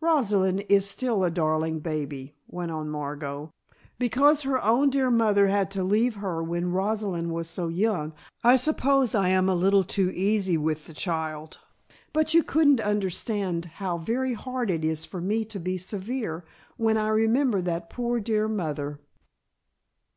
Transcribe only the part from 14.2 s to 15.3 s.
hard it is for